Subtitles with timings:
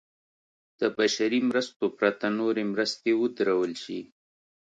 [0.79, 4.01] د بشري مرستو پرته نورې مرستې ودرول شي.